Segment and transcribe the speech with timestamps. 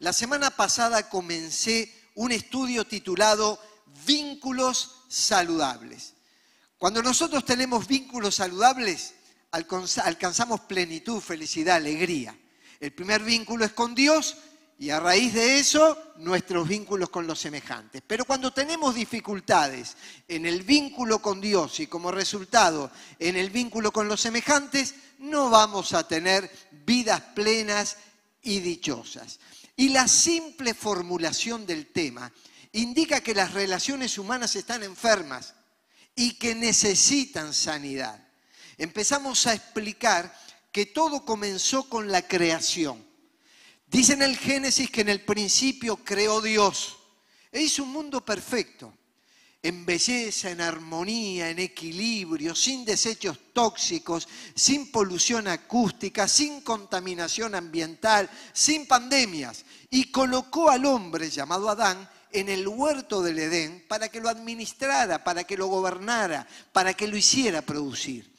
[0.00, 3.60] La semana pasada comencé un estudio titulado
[4.06, 6.14] Vínculos saludables.
[6.78, 9.14] Cuando nosotros tenemos vínculos saludables,
[9.50, 12.38] alcanzamos plenitud, felicidad, alegría.
[12.78, 14.36] El primer vínculo es con Dios
[14.78, 18.00] y a raíz de eso nuestros vínculos con los semejantes.
[18.06, 19.96] Pero cuando tenemos dificultades
[20.28, 25.50] en el vínculo con Dios y como resultado en el vínculo con los semejantes, no
[25.50, 26.48] vamos a tener
[26.86, 27.96] vidas plenas
[28.42, 29.40] y dichosas.
[29.78, 32.32] Y la simple formulación del tema
[32.72, 35.54] indica que las relaciones humanas están enfermas
[36.16, 38.20] y que necesitan sanidad.
[38.76, 40.36] Empezamos a explicar
[40.72, 43.06] que todo comenzó con la creación.
[43.86, 46.98] Dice en el Génesis que en el principio creó Dios
[47.52, 48.92] e hizo un mundo perfecto
[49.62, 58.30] en belleza, en armonía, en equilibrio, sin desechos tóxicos, sin polución acústica, sin contaminación ambiental,
[58.52, 59.64] sin pandemias.
[59.90, 65.24] Y colocó al hombre llamado Adán en el huerto del Edén para que lo administrara,
[65.24, 68.32] para que lo gobernara, para que lo hiciera producir.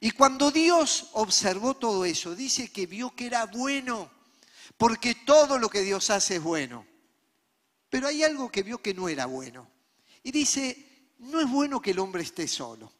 [0.00, 4.10] Y cuando Dios observó todo eso, dice que vio que era bueno,
[4.76, 6.86] porque todo lo que Dios hace es bueno.
[7.88, 9.70] Pero hay algo que vio que no era bueno.
[10.22, 12.92] Y dice, no es bueno que el hombre esté solo.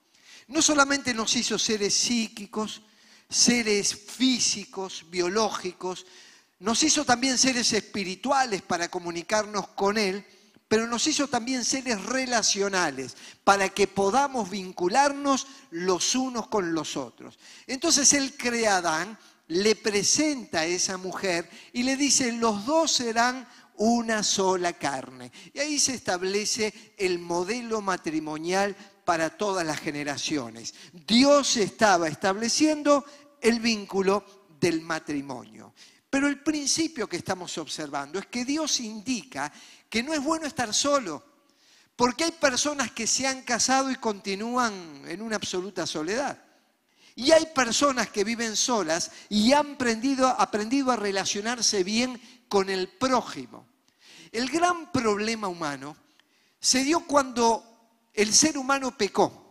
[0.49, 2.83] No solamente nos hizo seres psíquicos,
[3.29, 6.07] seres físicos, biológicos,
[6.59, 10.25] nos hizo también seres espirituales para comunicarnos con Él,
[10.69, 17.39] pero nos hizo también seres relacionales para que podamos vincularnos los unos con los otros.
[17.67, 19.19] Entonces Él crea a Adán,
[19.49, 23.47] le presenta a esa mujer y le dice, los dos serán
[23.77, 25.31] una sola carne.
[25.53, 30.75] Y ahí se establece el modelo matrimonial para todas las generaciones.
[31.07, 33.05] Dios estaba estableciendo
[33.41, 34.25] el vínculo
[34.59, 35.73] del matrimonio.
[36.09, 39.53] Pero el principio que estamos observando es que Dios indica
[39.89, 41.25] que no es bueno estar solo,
[41.97, 46.43] porque hay personas que se han casado y continúan en una absoluta soledad.
[47.15, 52.89] Y hay personas que viven solas y han aprendido, aprendido a relacionarse bien con el
[52.89, 53.67] prójimo.
[54.33, 55.97] El gran problema humano
[56.61, 57.65] se dio cuando
[58.13, 59.46] el ser humano pecó,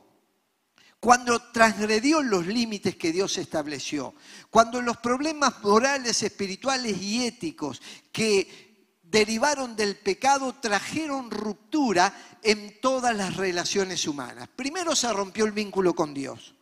[1.05, 4.15] cuando transgredió los límites que Dios estableció,
[4.49, 7.79] cuando los problemas morales, espirituales y éticos
[8.11, 12.11] que derivaron del pecado trajeron ruptura
[12.41, 14.49] en todas las relaciones humanas.
[14.55, 16.55] Primero se rompió el vínculo con Dios.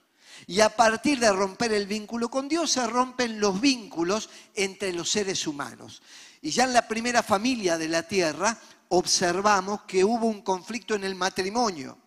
[0.46, 5.10] Y a partir de romper el vínculo con Dios se rompen los vínculos entre los
[5.10, 6.02] seres humanos.
[6.42, 11.06] Y ya en la primera familia de la tierra observamos que hubo un conflicto en
[11.06, 12.03] el matrimonio.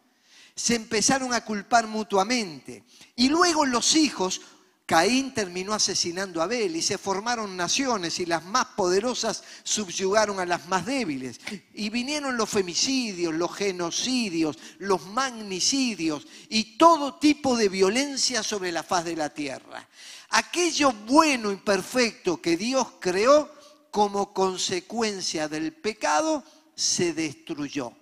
[0.56, 2.82] Se empezaron a culpar mutuamente.
[3.14, 4.40] Y luego los hijos,
[4.86, 10.46] Caín terminó asesinando a Abel y se formaron naciones y las más poderosas subyugaron a
[10.46, 11.40] las más débiles.
[11.74, 18.82] Y vinieron los femicidios, los genocidios, los magnicidios y todo tipo de violencia sobre la
[18.82, 19.86] faz de la tierra.
[20.30, 23.52] Aquello bueno y perfecto que Dios creó
[23.90, 26.44] como consecuencia del pecado
[26.74, 27.92] se destruyó.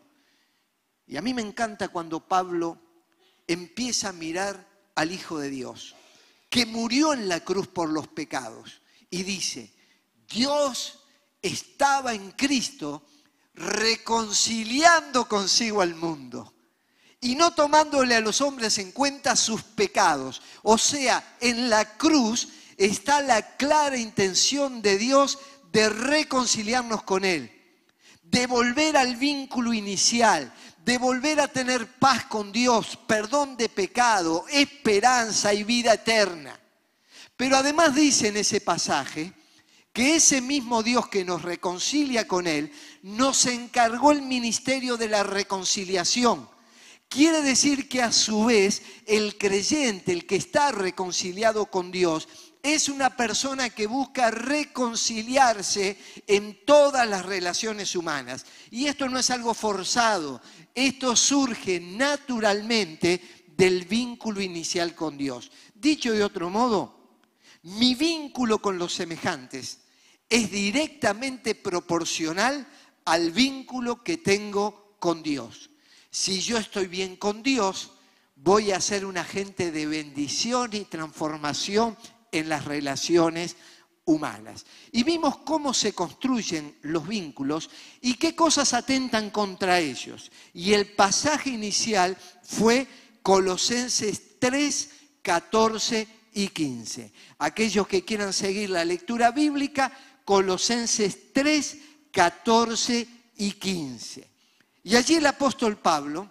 [1.06, 2.78] Y a mí me encanta cuando Pablo
[3.47, 5.94] empieza a mirar al Hijo de Dios,
[6.48, 9.72] que murió en la cruz por los pecados, y dice,
[10.28, 11.00] Dios
[11.42, 13.04] estaba en Cristo
[13.54, 16.54] reconciliando consigo al mundo
[17.25, 20.42] y no tomándole a los hombres en cuenta sus pecados.
[20.62, 25.38] O sea, en la cruz está la clara intención de Dios
[25.72, 27.50] de reconciliarnos con Él,
[28.22, 30.53] de volver al vínculo inicial,
[30.84, 36.61] de volver a tener paz con Dios, perdón de pecado, esperanza y vida eterna.
[37.37, 39.33] Pero además dice en ese pasaje
[39.95, 42.71] que ese mismo Dios que nos reconcilia con Él,
[43.03, 46.49] nos encargó el ministerio de la reconciliación.
[47.09, 52.28] Quiere decir que a su vez el creyente, el que está reconciliado con Dios,
[52.65, 58.47] es una persona que busca reconciliarse en todas las relaciones humanas.
[58.71, 60.41] Y esto no es algo forzado,
[60.75, 65.51] esto surge naturalmente del vínculo inicial con Dios.
[65.75, 67.19] Dicho de otro modo,
[67.65, 69.81] mi vínculo con los semejantes
[70.31, 72.67] es directamente proporcional
[73.05, 75.69] al vínculo que tengo con Dios.
[76.10, 77.91] Si yo estoy bien con Dios,
[78.37, 81.97] voy a ser un agente de bendición y transformación
[82.34, 83.57] en las relaciones
[84.04, 84.66] humanas.
[84.92, 87.71] Y vimos cómo se construyen los vínculos
[88.01, 90.31] y qué cosas atentan contra ellos.
[90.53, 92.86] Y el pasaje inicial fue
[93.22, 94.91] Colosenses 3,
[95.22, 97.13] 14 y 15.
[97.39, 99.91] Aquellos que quieran seguir la lectura bíblica,
[100.25, 101.78] Colosenses 3,
[102.10, 104.28] 14 y 15.
[104.83, 106.31] Y allí el apóstol Pablo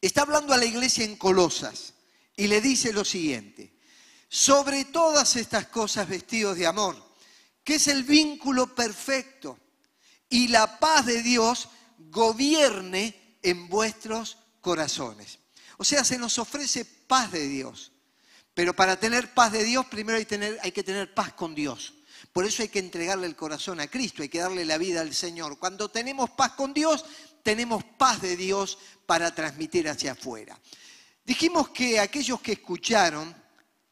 [0.00, 1.94] está hablando a la iglesia en Colosas
[2.36, 3.75] y le dice lo siguiente,
[4.36, 6.94] sobre todas estas cosas vestidos de amor,
[7.64, 9.58] que es el vínculo perfecto,
[10.28, 11.70] y la paz de Dios
[12.10, 15.38] gobierne en vuestros corazones.
[15.78, 17.92] O sea, se nos ofrece paz de Dios.
[18.52, 20.26] Pero para tener paz de Dios, primero hay,
[20.60, 21.94] hay, que tener paz con Dios.
[22.30, 25.14] Por eso hay que entregarle el corazón a Cristo, hay que darle la vida al
[25.14, 25.58] Señor.
[25.58, 27.06] Cuando tenemos paz con Dios,
[27.42, 30.60] tenemos paz de Dios para transmitir hacia afuera.
[31.24, 33.45] Dijimos que aquellos que escucharon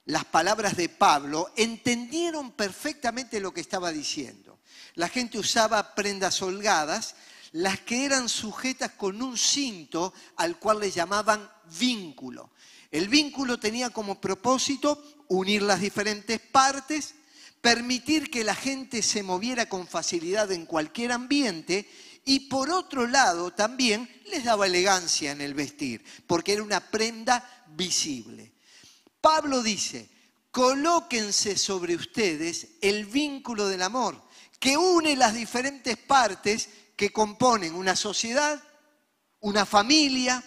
[0.07, 4.59] las palabras de Pablo entendieron perfectamente lo que estaba diciendo.
[4.95, 7.15] La gente usaba prendas holgadas,
[7.53, 12.51] las que eran sujetas con un cinto al cual le llamaban vínculo.
[12.91, 17.15] El vínculo tenía como propósito unir las diferentes partes,
[17.61, 21.89] permitir que la gente se moviera con facilidad en cualquier ambiente
[22.25, 27.65] y por otro lado también les daba elegancia en el vestir, porque era una prenda
[27.69, 28.54] visible.
[29.25, 30.07] Pablo dice,
[30.51, 34.21] colóquense sobre ustedes el vínculo del amor,
[34.61, 38.63] que une las diferentes partes que componen una sociedad,
[39.41, 40.45] una familia,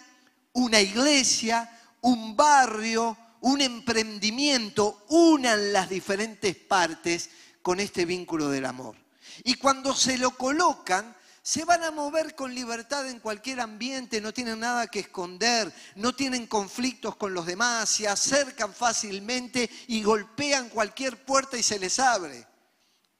[0.52, 1.68] una iglesia,
[2.02, 8.94] un barrio, un emprendimiento, unan las diferentes partes con este vínculo del amor.
[9.42, 11.16] Y cuando se lo colocan,
[11.48, 16.14] se van a mover con libertad en cualquier ambiente, no tienen nada que esconder, no
[16.14, 21.98] tienen conflictos con los demás, se acercan fácilmente y golpean cualquier puerta y se les
[22.00, 22.46] abre.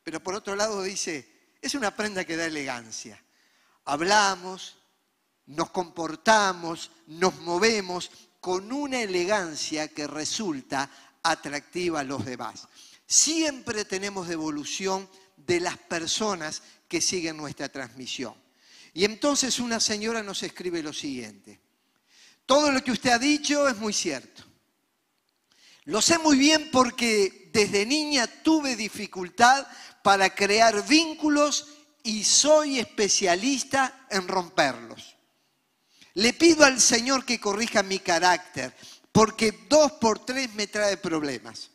[0.03, 3.19] Pero por otro lado dice, es una prenda que da elegancia.
[3.87, 4.77] Hablamos,
[5.47, 8.11] nos comportamos, nos movemos
[8.41, 10.91] con una elegancia que resulta
[11.23, 12.69] atractiva a los demás.
[13.07, 15.09] Siempre tenemos devolución
[15.39, 18.35] de las personas que siguen nuestra transmisión.
[18.95, 21.61] Y entonces una señora nos escribe lo siguiente.
[22.47, 24.43] Todo lo que usted ha dicho es muy cierto.
[25.85, 29.67] Lo sé muy bien porque desde niña tuve dificultad
[30.03, 31.67] para crear vínculos
[32.03, 35.17] y soy especialista en romperlos.
[36.15, 38.75] Le pido al Señor que corrija mi carácter,
[39.13, 41.71] porque dos por tres me trae problemas.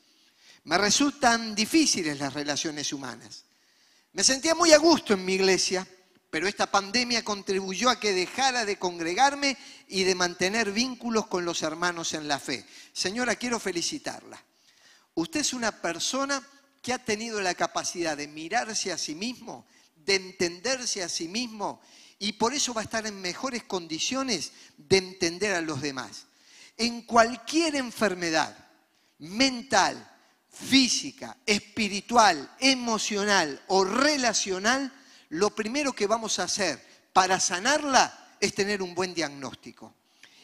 [0.65, 3.45] Me resultan difíciles las relaciones humanas.
[4.13, 5.87] Me sentía muy a gusto en mi iglesia,
[6.29, 9.57] pero esta pandemia contribuyó a que dejara de congregarme
[9.87, 12.63] y de mantener vínculos con los hermanos en la fe.
[12.93, 14.39] Señora, quiero felicitarla.
[15.15, 16.47] Usted es una persona
[16.83, 19.65] que ha tenido la capacidad de mirarse a sí mismo,
[19.95, 21.81] de entenderse a sí mismo
[22.19, 26.27] y por eso va a estar en mejores condiciones de entender a los demás.
[26.77, 28.55] En cualquier enfermedad
[29.17, 30.12] mental,
[30.53, 34.91] física, espiritual, emocional o relacional,
[35.29, 36.79] lo primero que vamos a hacer
[37.11, 39.95] para sanarla es tener un buen diagnóstico.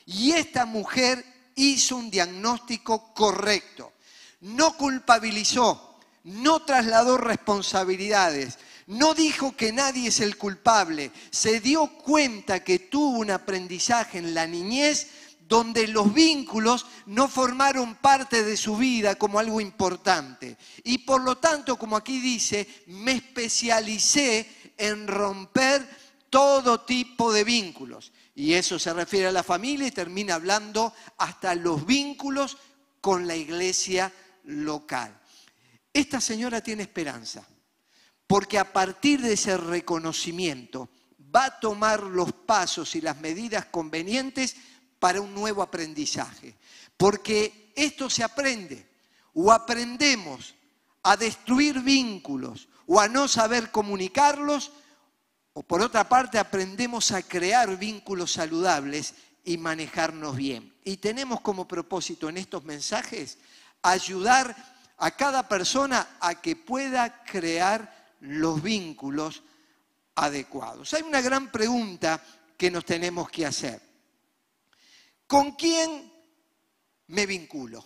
[0.05, 1.23] Y esta mujer
[1.55, 3.93] hizo un diagnóstico correcto.
[4.41, 8.57] No culpabilizó, no trasladó responsabilidades,
[8.87, 11.11] no dijo que nadie es el culpable.
[11.29, 15.07] Se dio cuenta que tuvo un aprendizaje en la niñez
[15.49, 20.55] donde los vínculos no formaron parte de su vida como algo importante.
[20.83, 25.89] Y por lo tanto, como aquí dice, me especialicé en romper
[26.29, 28.11] todo tipo de vínculos.
[28.35, 32.57] Y eso se refiere a la familia y termina hablando hasta los vínculos
[33.01, 35.19] con la iglesia local.
[35.91, 37.43] Esta señora tiene esperanza,
[38.27, 40.89] porque a partir de ese reconocimiento
[41.35, 44.55] va a tomar los pasos y las medidas convenientes
[44.99, 46.55] para un nuevo aprendizaje.
[46.97, 48.87] Porque esto se aprende.
[49.33, 50.55] O aprendemos
[51.03, 54.71] a destruir vínculos o a no saber comunicarlos,
[55.53, 59.13] o por otra parte aprendemos a crear vínculos saludables
[59.45, 60.73] y manejarnos bien.
[60.83, 63.37] Y tenemos como propósito en estos mensajes
[63.83, 64.55] ayudar
[64.97, 69.43] a cada persona a que pueda crear los vínculos
[70.15, 70.91] adecuados.
[70.95, 72.19] Hay una gran pregunta
[72.57, 73.88] que nos tenemos que hacer.
[75.29, 76.11] ¿Con quién
[77.05, 77.85] me vinculo?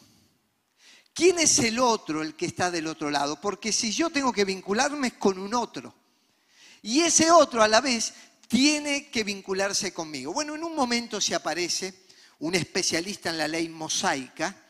[1.13, 3.41] ¿Quién es el otro, el que está del otro lado?
[3.41, 5.93] Porque si yo tengo que vincularme es con un otro.
[6.81, 8.13] Y ese otro a la vez
[8.47, 10.31] tiene que vincularse conmigo.
[10.31, 12.05] Bueno, en un momento se aparece
[12.39, 14.62] un especialista en la ley mosaica,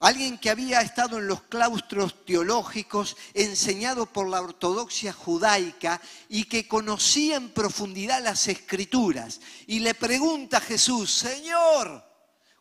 [0.00, 6.68] alguien que había estado en los claustros teológicos, enseñado por la ortodoxia judaica y que
[6.68, 9.40] conocía en profundidad las escrituras.
[9.66, 12.04] Y le pregunta a Jesús, Señor,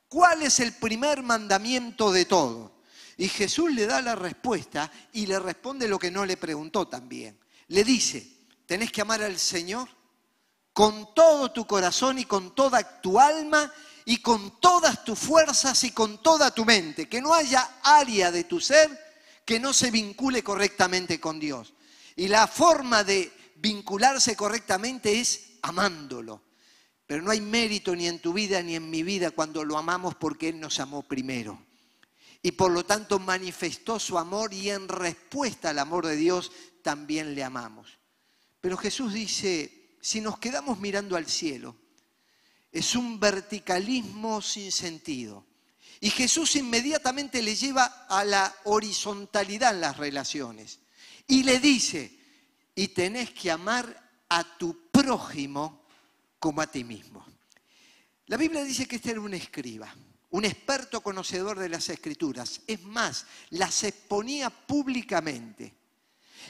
[0.08, 2.82] ¿cuál es el primer mandamiento de todo?
[3.18, 7.40] Y Jesús le da la respuesta y le responde lo que no le preguntó también.
[7.68, 8.28] Le dice,
[8.66, 9.90] tenés que amar al Señor
[10.74, 13.72] con todo tu corazón y con toda tu alma
[14.10, 17.10] y con todas tus fuerzas y con toda tu mente.
[17.10, 18.90] Que no haya área de tu ser
[19.44, 21.74] que no se vincule correctamente con Dios.
[22.16, 26.42] Y la forma de vincularse correctamente es amándolo.
[27.06, 30.16] Pero no hay mérito ni en tu vida ni en mi vida cuando lo amamos
[30.16, 31.66] porque Él nos amó primero.
[32.42, 37.36] Y por lo tanto manifestó su amor y en respuesta al amor de Dios también
[37.36, 37.98] le amamos.
[38.62, 41.76] Pero Jesús dice, si nos quedamos mirando al cielo,
[42.78, 45.46] es un verticalismo sin sentido.
[46.00, 50.80] Y Jesús inmediatamente le lleva a la horizontalidad en las relaciones.
[51.28, 52.12] Y le dice,
[52.76, 55.86] y tenés que amar a tu prójimo
[56.38, 57.26] como a ti mismo.
[58.28, 59.94] La Biblia dice que este era un escriba,
[60.30, 62.62] un experto conocedor de las escrituras.
[62.68, 65.74] Es más, las exponía públicamente.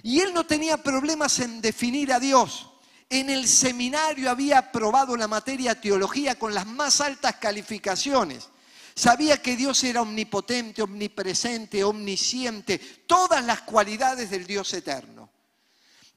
[0.03, 2.69] Y él no tenía problemas en definir a Dios.
[3.09, 8.49] En el seminario había aprobado la materia teología con las más altas calificaciones.
[8.93, 15.29] Sabía que Dios era omnipotente, omnipresente, omnisciente, todas las cualidades del Dios eterno.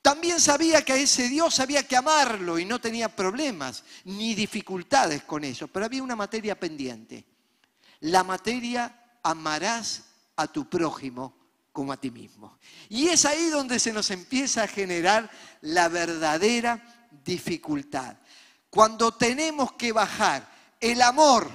[0.02, 5.22] También sabía que a ese Dios había que amarlo y no tenía problemas ni dificultades
[5.24, 7.24] con eso, pero había una materia pendiente.
[8.00, 10.04] La materia amarás
[10.36, 11.39] a tu prójimo
[11.72, 12.58] como a ti mismo.
[12.88, 18.16] Y es ahí donde se nos empieza a generar la verdadera dificultad.
[18.68, 20.48] Cuando tenemos que bajar
[20.80, 21.50] el amor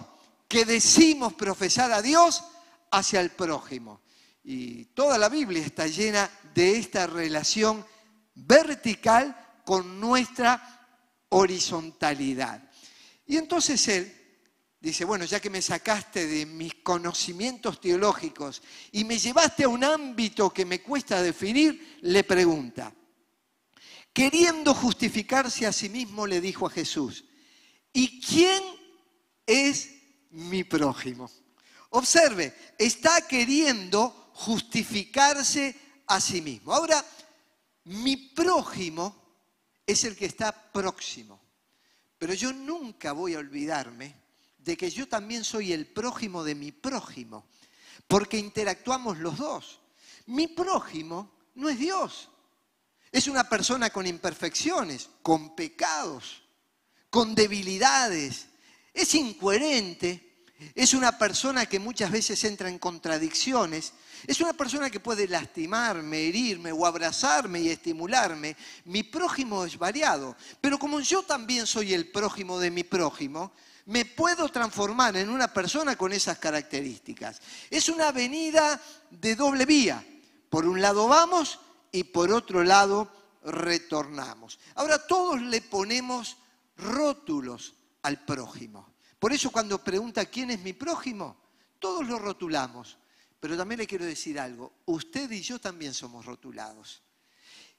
[0.48, 2.44] que decimos profesar a Dios
[2.92, 4.02] hacia el prójimo.
[4.44, 7.86] Y toda la Biblia está llena de esta relación
[8.36, 10.88] vertical con nuestra
[11.30, 12.62] horizontalidad.
[13.26, 14.25] Y entonces él
[14.90, 18.62] dice, bueno, ya que me sacaste de mis conocimientos teológicos
[18.92, 22.94] y me llevaste a un ámbito que me cuesta definir, le pregunta,
[24.14, 27.26] queriendo justificarse a sí mismo, le dijo a Jesús,
[27.92, 28.64] ¿y quién
[29.46, 29.96] es
[30.36, 31.30] mi prójimo.
[31.92, 35.76] Observe, está queriendo justificarse
[36.08, 36.74] a sí mismo.
[36.74, 37.04] Ahora,
[37.86, 39.16] mi prójimo
[39.86, 41.40] es el que está próximo.
[42.18, 44.16] Pero yo nunca voy a olvidarme
[44.66, 47.46] de que yo también soy el prójimo de mi prójimo,
[48.08, 49.80] porque interactuamos los dos.
[50.26, 52.30] Mi prójimo no es Dios.
[53.12, 56.42] Es una persona con imperfecciones, con pecados,
[57.12, 58.48] con debilidades.
[58.92, 60.26] Es incoherente,
[60.74, 63.94] es una persona que muchas veces entra en contradicciones,
[64.26, 68.58] es una persona que puede lastimarme, herirme o abrazarme y estimularme.
[68.86, 73.54] Mi prójimo es variado, pero como yo también soy el prójimo de mi prójimo,
[73.86, 77.40] me puedo transformar en una persona con esas características.
[77.70, 80.04] Es una avenida de doble vía.
[80.50, 81.60] Por un lado vamos
[81.92, 83.12] y por otro lado
[83.44, 84.60] retornamos.
[84.76, 86.38] Ahora todos le ponemos
[86.78, 88.96] rótulos al prójimo.
[89.20, 91.38] Por eso cuando pregunta quién es mi prójimo,
[91.80, 92.98] todos lo rotulamos.
[93.40, 97.04] Pero también le quiero decir algo, usted y yo también somos rotulados.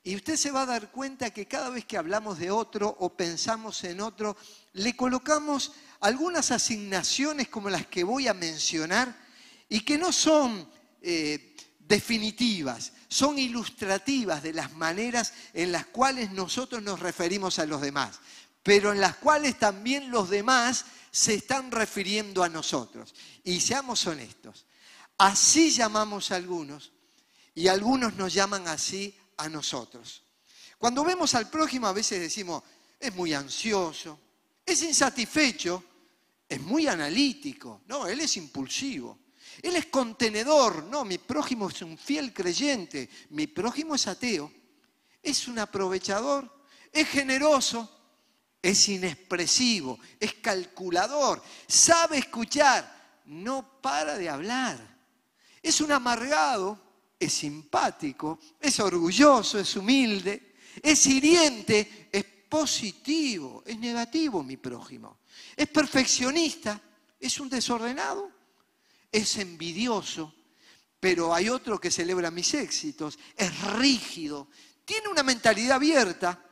[0.06, 3.16] Y usted se va a dar cuenta que cada vez que hablamos de otro o
[3.16, 4.36] pensamos en otro,
[4.74, 9.12] le colocamos algunas asignaciones como las que voy a mencionar
[9.68, 10.70] y que no son
[11.02, 17.80] eh, definitivas, son ilustrativas de las maneras en las cuales nosotros nos referimos a los
[17.80, 18.20] demás,
[18.62, 23.12] pero en las cuales también los demás se están refiriendo a nosotros.
[23.42, 24.66] Y seamos honestos,
[25.18, 26.92] así llamamos a algunos
[27.56, 30.22] y algunos nos llaman así a nosotros.
[30.78, 32.62] Cuando vemos al prójimo a veces decimos,
[32.98, 34.18] es muy ansioso,
[34.64, 35.84] es insatisfecho,
[36.48, 39.18] es muy analítico, no, él es impulsivo.
[39.62, 44.52] Él es contenedor, no, mi prójimo es un fiel creyente, mi prójimo es ateo,
[45.22, 46.50] es un aprovechador,
[46.92, 47.90] es generoso,
[48.60, 54.78] es inexpresivo, es calculador, sabe escuchar, no para de hablar.
[55.62, 56.78] Es un amargado,
[57.18, 65.18] es simpático, es orgulloso, es humilde, es hiriente, es positivo, es negativo mi prójimo.
[65.56, 66.80] Es perfeccionista,
[67.18, 68.30] es un desordenado,
[69.10, 70.34] es envidioso,
[71.00, 74.48] pero hay otro que celebra mis éxitos, es rígido,
[74.84, 76.42] tiene una mentalidad abierta,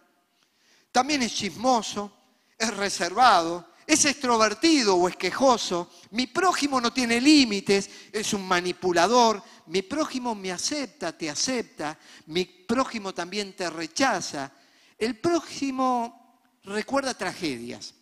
[0.90, 2.12] también es chismoso,
[2.56, 5.90] es reservado, es extrovertido o es quejoso.
[6.11, 9.42] Mi prójimo no tiene límites, es un manipulador.
[9.66, 11.99] Mi prójimo me acepta, te acepta.
[12.26, 14.52] Mi prójimo también te rechaza.
[14.99, 17.94] El prójimo recuerda tragedias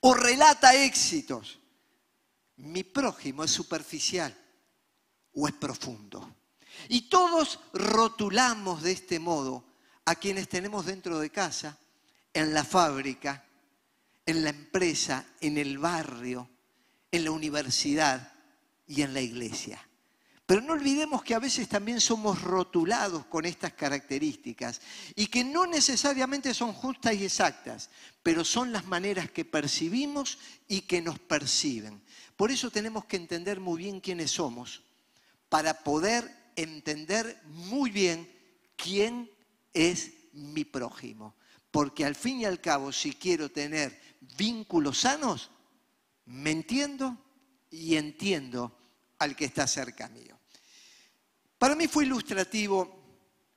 [0.00, 1.58] o relata éxitos.
[2.56, 4.36] Mi prójimo es superficial,
[5.34, 6.36] o es profundo.
[6.88, 9.64] Y todos rotulamos de este modo
[10.04, 11.78] a quienes tenemos dentro de casa,
[12.32, 13.44] en la fábrica,
[14.26, 16.48] en la empresa, en el barrio,
[17.10, 18.32] en la universidad
[18.86, 19.84] y en la iglesia.
[20.50, 24.80] Pero no olvidemos que a veces también somos rotulados con estas características
[25.14, 27.88] y que no necesariamente son justas y exactas,
[28.24, 32.02] pero son las maneras que percibimos y que nos perciben.
[32.34, 34.82] Por eso tenemos que entender muy bien quiénes somos
[35.48, 38.28] para poder entender muy bien
[38.74, 39.30] quién
[39.72, 41.36] es mi prójimo.
[41.70, 44.00] Porque al fin y al cabo, si quiero tener
[44.36, 45.48] vínculos sanos,
[46.24, 47.16] me entiendo
[47.70, 48.76] y entiendo
[49.20, 50.39] al que está cerca mío.
[51.60, 52.90] Para mí fue ilustrativo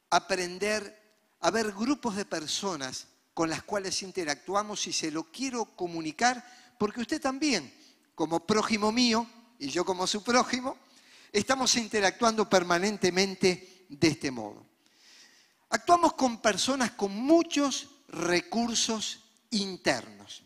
[0.09, 6.45] aprender a ver grupos de personas con las cuales interactuamos y se lo quiero comunicar
[6.77, 7.73] porque usted también,
[8.13, 9.25] como prójimo mío
[9.57, 10.77] y yo como su prójimo,
[11.31, 14.65] estamos interactuando permanentemente de este modo.
[15.69, 20.43] Actuamos con personas con muchos recursos internos.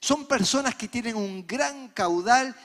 [0.00, 2.56] Son personas que tienen un gran caudal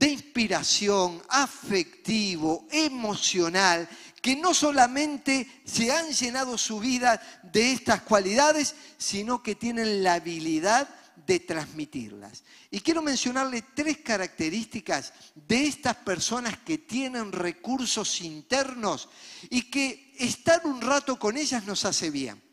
[0.00, 3.86] de inspiración, afectivo, emocional,
[4.22, 10.14] que no solamente se han llenado su vida de estas cualidades, sino que tienen la
[10.14, 10.88] habilidad
[11.26, 12.44] de transmitirlas.
[12.70, 19.10] Y quiero mencionarle tres características de estas personas que tienen recursos internos
[19.50, 22.49] y que estar un rato con ellas nos hace bien.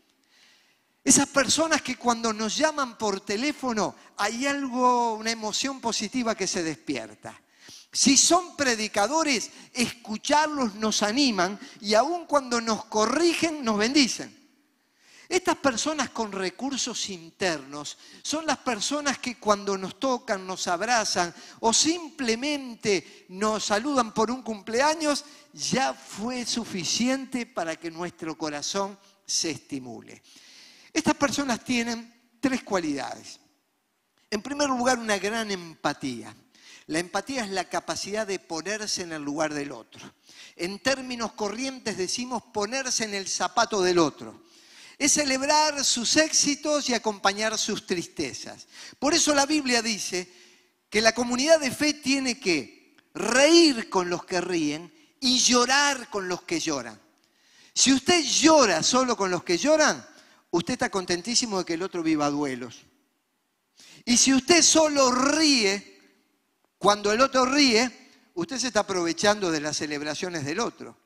[1.08, 6.64] Esas personas que cuando nos llaman por teléfono hay algo, una emoción positiva que se
[6.64, 7.42] despierta.
[7.94, 14.36] Si son predicadores, escucharlos nos animan y aun cuando nos corrigen, nos bendicen.
[15.30, 21.72] Estas personas con recursos internos son las personas que cuando nos tocan, nos abrazan o
[21.72, 25.24] simplemente nos saludan por un cumpleaños,
[25.54, 30.22] ya fue suficiente para que nuestro corazón se estimule.
[30.94, 33.39] Estas personas tienen tres cualidades.
[34.29, 36.36] En primer lugar, una gran empatía.
[36.88, 40.13] La empatía es la capacidad de ponerse en el lugar del otro.
[40.56, 44.43] En términos corrientes decimos ponerse en el zapato del otro.
[44.97, 48.67] Es celebrar sus éxitos y acompañar sus tristezas.
[49.00, 50.32] Por eso la Biblia dice
[50.89, 56.28] que la comunidad de fe tiene que reír con los que ríen y llorar con
[56.28, 57.00] los que lloran.
[57.73, 60.06] Si usted llora solo con los que lloran,
[60.52, 62.86] usted está contentísimo de que el otro viva duelos.
[64.06, 66.00] Y si usted solo ríe,
[66.78, 67.92] cuando el otro ríe,
[68.36, 70.98] usted se está aprovechando de las celebraciones del otro.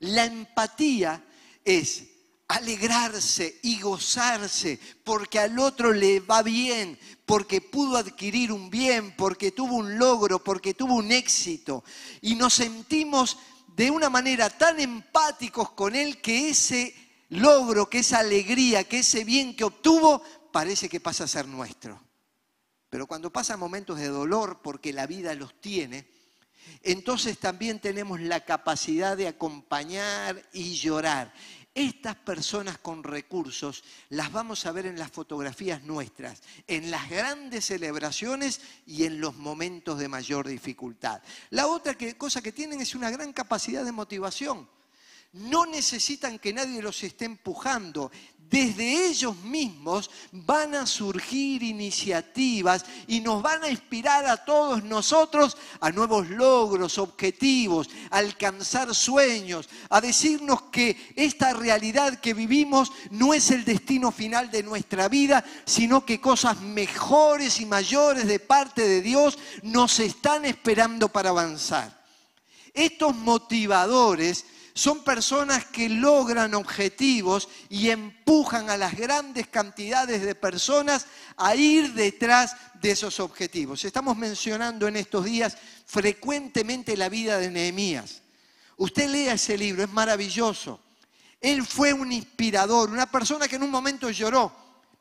[0.00, 1.24] La empatía
[1.64, 2.04] es
[2.48, 9.52] alegrarse y gozarse porque al otro le va bien, porque pudo adquirir un bien, porque
[9.52, 11.84] tuvo un logro, porque tuvo un éxito.
[12.20, 16.94] Y nos sentimos de una manera tan empáticos con él que ese
[17.32, 22.00] logro, que esa alegría, que ese bien que obtuvo, parece que pasa a ser nuestro.
[22.90, 26.06] Pero cuando pasan momentos de dolor, porque la vida los tiene,
[26.82, 31.32] entonces también tenemos la capacidad de acompañar y llorar.
[31.74, 37.64] Estas personas con recursos las vamos a ver en las fotografías nuestras, en las grandes
[37.64, 41.22] celebraciones y en los momentos de mayor dificultad.
[41.48, 44.68] La otra cosa que tienen es una gran capacidad de motivación
[45.32, 48.10] no necesitan que nadie los esté empujando.
[48.36, 55.56] Desde ellos mismos van a surgir iniciativas y nos van a inspirar a todos nosotros
[55.80, 63.32] a nuevos logros, objetivos, a alcanzar sueños, a decirnos que esta realidad que vivimos no
[63.32, 68.86] es el destino final de nuestra vida, sino que cosas mejores y mayores de parte
[68.86, 72.02] de Dios nos están esperando para avanzar.
[72.74, 81.06] Estos motivadores son personas que logran objetivos y empujan a las grandes cantidades de personas
[81.36, 83.84] a ir detrás de esos objetivos.
[83.84, 85.56] Estamos mencionando en estos días
[85.86, 88.22] frecuentemente la vida de Nehemías.
[88.78, 90.80] Usted lea ese libro, es maravilloso.
[91.40, 94.52] Él fue un inspirador, una persona que en un momento lloró,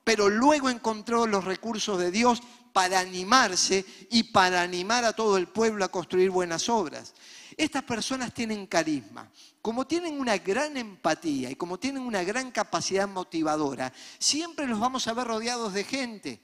[0.04, 2.42] pero luego encontró los recursos de Dios
[2.74, 7.14] para animarse y para animar a todo el pueblo a construir buenas obras.
[7.58, 9.30] Estas personas tienen carisma.
[9.62, 15.08] Como tienen una gran empatía y como tienen una gran capacidad motivadora, siempre los vamos
[15.08, 16.42] a ver rodeados de gente.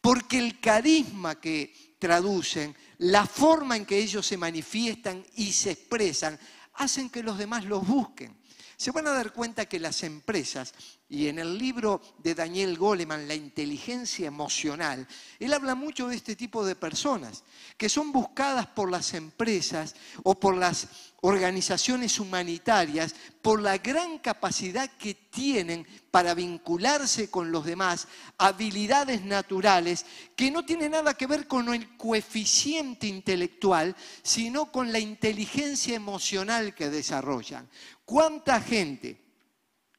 [0.00, 6.38] Porque el carisma que traducen, la forma en que ellos se manifiestan y se expresan,
[6.74, 8.36] hacen que los demás los busquen.
[8.76, 10.74] Se van a dar cuenta que las empresas
[11.14, 15.06] y en el libro de Daniel Goleman, La inteligencia emocional,
[15.38, 17.44] él habla mucho de este tipo de personas
[17.76, 20.88] que son buscadas por las empresas o por las
[21.20, 30.04] organizaciones humanitarias por la gran capacidad que tienen para vincularse con los demás, habilidades naturales
[30.34, 36.74] que no tienen nada que ver con el coeficiente intelectual, sino con la inteligencia emocional
[36.74, 37.70] que desarrollan.
[38.04, 39.23] ¿Cuánta gente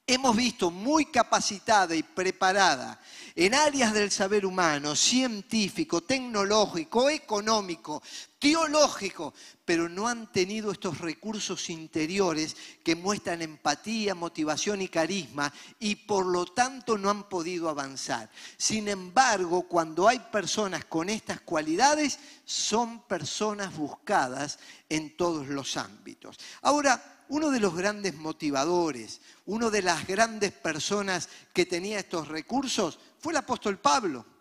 [0.08, 3.00] hemos visto muy capacitada y preparada
[3.36, 8.02] en áreas del saber humano, científico, tecnológico, económico,
[8.46, 9.34] teológico,
[9.66, 16.28] pero no han tenido estos recursos interiores que muestran empatía, motivación y carisma y por
[16.28, 18.30] lo tanto no han podido avanzar.
[18.56, 26.38] Sin embargo, cuando hay personas con estas cualidades, son personas buscadas en todos los ámbitos.
[26.62, 33.00] Ahora, uno de los grandes motivadores, una de las grandes personas que tenía estos recursos
[33.18, 34.35] fue el apóstol Pablo.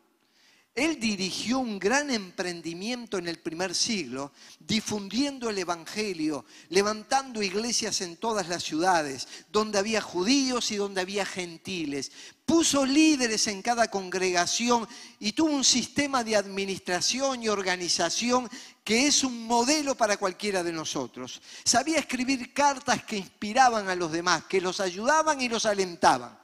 [0.75, 8.17] Él dirigió un gran emprendimiento en el primer siglo, difundiendo el Evangelio, levantando iglesias en
[8.17, 12.11] todas las ciudades, donde había judíos y donde había gentiles.
[12.45, 14.89] Puso líderes en cada congregación
[15.21, 18.51] y tuvo un sistema de administración y organización
[18.83, 21.41] que es un modelo para cualquiera de nosotros.
[21.65, 26.37] Sabía escribir cartas que inspiraban a los demás, que los ayudaban y los alentaban.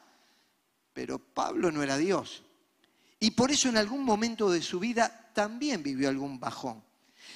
[0.93, 2.45] Pero Pablo no era Dios.
[3.23, 6.83] Y por eso en algún momento de su vida también vivió algún bajón.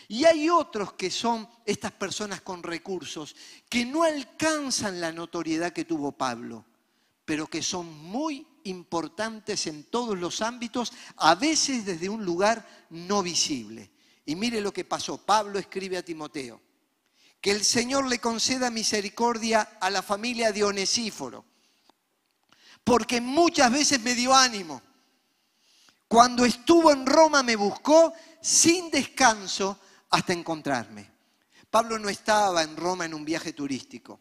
[0.09, 3.37] Y hay otros que son estas personas con recursos
[3.69, 6.65] que no alcanzan la notoriedad que tuvo Pablo,
[7.27, 13.23] pero que son muy importantes en todos los ámbitos, a veces desde un lugar no
[13.23, 13.91] visible.
[14.25, 15.19] Y mire lo que pasó.
[15.19, 16.63] Pablo escribe a Timoteo,
[17.43, 21.45] que el Señor le conceda misericordia a la familia de Onesíforo,
[22.83, 24.81] porque muchas veces me dio ánimo
[26.09, 29.79] cuando estuvo en Roma me buscó sin descanso
[30.11, 31.11] hasta encontrarme.
[31.71, 34.21] Pablo no estaba en Roma en un viaje turístico.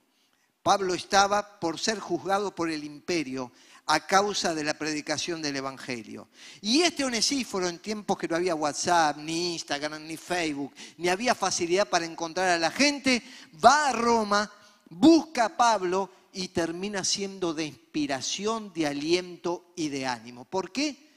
[0.64, 3.52] Pablo estaba por ser juzgado por el imperio
[3.86, 6.30] a causa de la predicación del Evangelio.
[6.62, 11.36] Y este Onesíforo, en tiempos que no había WhatsApp, ni Instagram, ni Facebook, ni había
[11.36, 13.22] facilidad para encontrar a la gente,
[13.64, 14.50] va a Roma,
[14.90, 20.46] busca a Pablo y termina siendo de inspiración, de aliento y de ánimo.
[20.46, 21.13] ¿Por qué?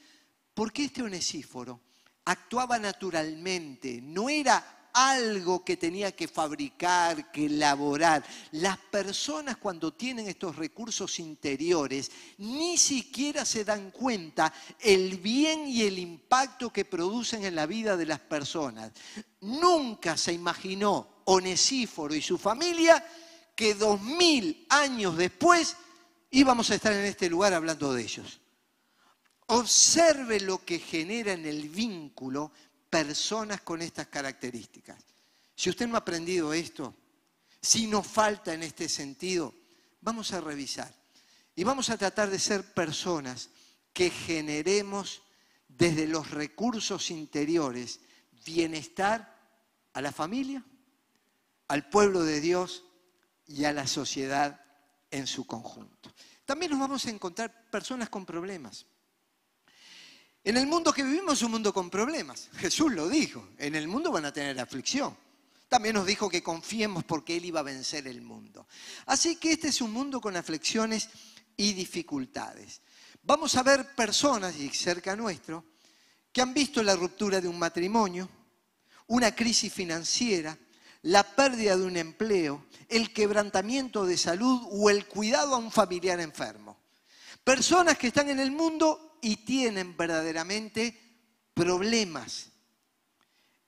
[0.57, 1.79] Porque este Onesíforo
[2.25, 8.25] actuaba naturalmente, no era algo que tenía que fabricar, que elaborar.
[8.53, 15.83] Las personas cuando tienen estos recursos interiores ni siquiera se dan cuenta el bien y
[15.83, 18.93] el impacto que producen en la vida de las personas.
[19.41, 23.05] Nunca se imaginó Onesíforo y su familia
[23.55, 25.77] que dos mil años después
[26.31, 28.39] íbamos a estar en este lugar hablando de ellos.
[29.47, 32.51] Observe lo que genera en el vínculo
[32.89, 34.97] personas con estas características.
[35.55, 36.93] Si usted no ha aprendido esto,
[37.61, 39.53] si nos falta en este sentido,
[40.01, 40.93] vamos a revisar
[41.55, 43.49] y vamos a tratar de ser personas
[43.93, 45.23] que generemos
[45.67, 47.99] desde los recursos interiores
[48.45, 49.35] bienestar
[49.93, 50.63] a la familia,
[51.67, 52.83] al pueblo de Dios
[53.47, 54.61] y a la sociedad
[55.09, 56.13] en su conjunto.
[56.45, 58.85] También nos vamos a encontrar personas con problemas.
[60.47, 62.47] En el mundo que vivimos es un mundo con problemas.
[62.59, 65.13] Jesús lo dijo, en el mundo van a tener aflicción.
[65.67, 68.65] También nos dijo que confiemos porque Él iba a vencer el mundo.
[69.07, 71.09] Así que este es un mundo con aflicciones
[71.57, 72.79] y dificultades.
[73.23, 75.65] Vamos a ver personas, y cerca nuestro,
[76.31, 78.29] que han visto la ruptura de un matrimonio,
[79.07, 80.57] una crisis financiera,
[81.01, 86.21] la pérdida de un empleo, el quebrantamiento de salud o el cuidado a un familiar
[86.21, 86.77] enfermo.
[87.43, 90.97] Personas que están en el mundo y tienen verdaderamente
[91.53, 92.49] problemas.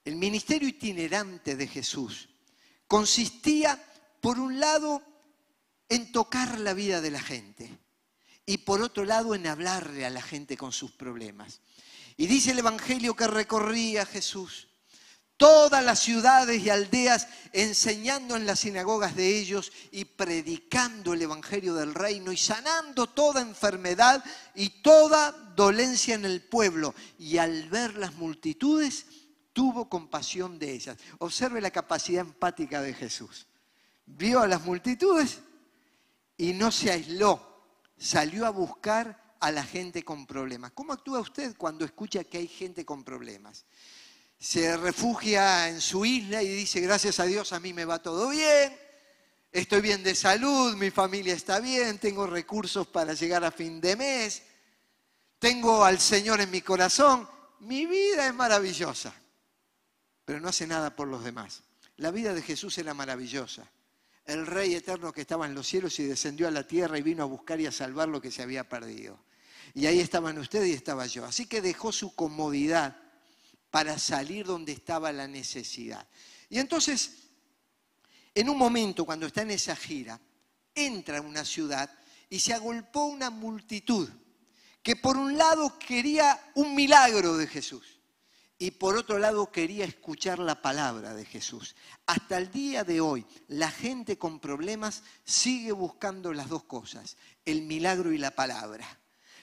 [0.06, 2.30] El ministerio itinerante de Jesús
[2.88, 3.84] consistía,
[4.22, 5.04] por un lado,
[5.90, 7.70] en tocar la vida de la gente
[8.46, 11.62] y por otro lado en hablarle a la gente con sus problemas.
[12.18, 14.69] Y dice el Evangelio que recorría Jesús
[15.40, 21.74] todas las ciudades y aldeas, enseñando en las sinagogas de ellos y predicando el Evangelio
[21.76, 24.22] del Reino y sanando toda enfermedad
[24.54, 26.94] y toda dolencia en el pueblo.
[27.18, 29.06] Y al ver las multitudes,
[29.54, 30.98] tuvo compasión de ellas.
[31.20, 33.48] Observe la capacidad empática de Jesús.
[34.06, 35.40] Vio a las multitudes
[36.36, 37.64] y no se aisló,
[37.98, 40.74] salió a buscar a la gente con problemas.
[40.74, 43.66] ¿Cómo actúa usted cuando escucha que hay gente con problemas?
[44.40, 48.30] Se refugia en su isla y dice, gracias a Dios a mí me va todo
[48.30, 48.74] bien,
[49.52, 53.96] Estoy bien de salud, mi familia está bien, tengo recursos para llegar a fin de
[53.96, 54.44] mes,
[55.40, 57.28] tengo al Señor en mi corazón.
[57.62, 59.14] Mi vida es maravillosa,
[60.24, 61.64] pero no hace nada por los demás.
[61.98, 63.68] La vida de Jesús era maravillosa.
[64.24, 67.24] El Rey eterno que estaba en los cielos y descendió a la tierra y vino
[67.24, 69.20] a buscar y a salvar lo que se había perdido.
[69.74, 71.26] Y ahí estaban ustedes y estaba yo.
[71.26, 72.96] Así que dejó su comodidad
[73.72, 76.08] para salir donde estaba la necesidad.
[76.50, 77.30] Y entonces
[78.36, 80.20] en un momento, cuando está en esa gira,
[80.76, 81.90] entra a una ciudad
[82.30, 84.08] y se agolpó una multitud
[84.84, 88.00] que por un lado quería un milagro de Jesús
[88.58, 91.76] y por otro lado quería escuchar la palabra de Jesús.
[92.06, 97.64] Hasta el día de hoy, la gente con problemas sigue buscando las dos cosas, el
[97.64, 98.99] milagro y la palabra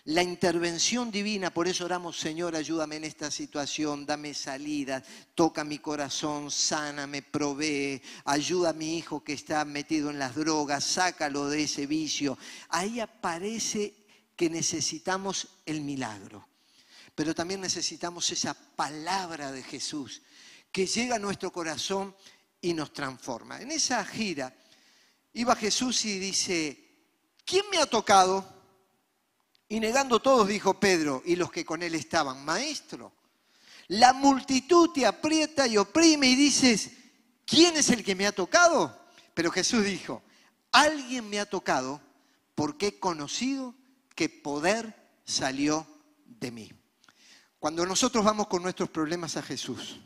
[0.06, 5.02] la intervención divina, por eso oramos, Señor, ayúdame en esta situación, dame salida,
[5.34, 10.84] toca mi corazón, sáname, provee, ayuda a mi hijo que está metido en las drogas,
[10.84, 12.38] sácalo de ese vicio.
[12.68, 13.94] Ahí aparece
[14.36, 16.46] que necesitamos el milagro,
[17.16, 20.22] pero también necesitamos esa palabra de Jesús
[20.70, 22.14] que llega a nuestro corazón
[22.60, 23.60] y nos transforma.
[23.60, 24.54] En esa gira
[25.32, 26.94] iba Jesús y dice,
[27.44, 28.55] ¿quién me ha tocado?
[29.68, 33.12] Y negando todos, dijo Pedro y los que con él estaban, maestro,
[33.88, 36.90] la multitud te aprieta y oprime y dices,
[37.44, 39.06] ¿quién es el que me ha tocado?
[39.34, 40.22] Pero Jesús dijo,
[40.72, 42.00] alguien me ha tocado
[42.54, 43.74] porque he conocido
[44.14, 45.86] que poder salió
[46.24, 46.72] de mí.
[47.58, 49.98] Cuando nosotros vamos con nuestros problemas a Jesús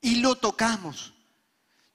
[0.00, 1.14] y lo tocamos,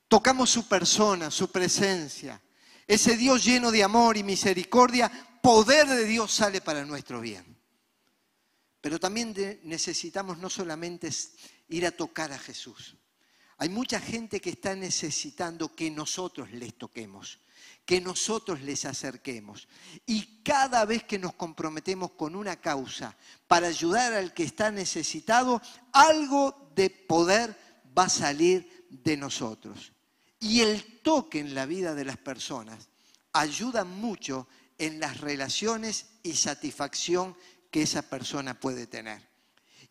[0.08, 2.42] tocamos su persona, su presencia,
[2.88, 7.58] ese Dios lleno de amor y misericordia, poder de Dios sale para nuestro bien.
[8.82, 11.10] Pero también necesitamos no solamente
[11.67, 12.95] ir a tocar a Jesús.
[13.58, 17.39] Hay mucha gente que está necesitando que nosotros les toquemos,
[17.86, 19.67] que nosotros les acerquemos.
[20.06, 25.62] Y cada vez que nos comprometemos con una causa para ayudar al que está necesitado,
[25.91, 27.54] algo de poder
[27.97, 29.91] va a salir de nosotros.
[30.39, 32.88] Y el toque en la vida de las personas
[33.34, 34.47] ayuda mucho
[34.80, 37.38] en las relaciones y satisfacción
[37.70, 39.30] que esa persona puede tener.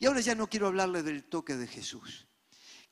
[0.01, 2.27] Y ahora ya no quiero hablarle del toque de Jesús.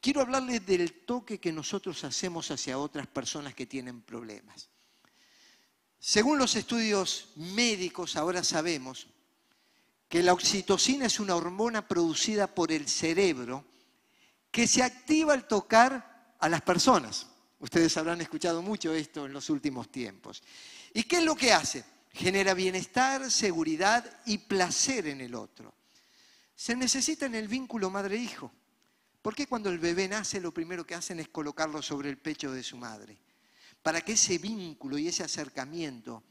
[0.00, 4.68] Quiero hablarle del toque que nosotros hacemos hacia otras personas que tienen problemas.
[5.98, 9.08] Según los estudios médicos, ahora sabemos
[10.08, 13.64] que la oxitocina es una hormona producida por el cerebro
[14.50, 17.26] que se activa al tocar a las personas.
[17.58, 20.42] Ustedes habrán escuchado mucho esto en los últimos tiempos.
[20.96, 21.84] ¿Y qué es lo que hace?
[22.10, 25.74] Genera bienestar, seguridad y placer en el otro.
[26.54, 28.50] Se necesita en el vínculo madre-hijo.
[29.20, 32.50] ¿Por qué cuando el bebé nace lo primero que hacen es colocarlo sobre el pecho
[32.50, 33.18] de su madre?
[33.82, 36.24] Para que ese vínculo y ese acercamiento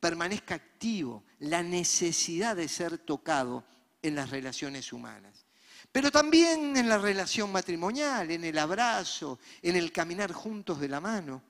[0.00, 3.66] permanezca activo, la necesidad de ser tocado
[4.00, 5.44] en las relaciones humanas.
[5.92, 11.02] Pero también en la relación matrimonial, en el abrazo, en el caminar juntos de la
[11.02, 11.42] mano.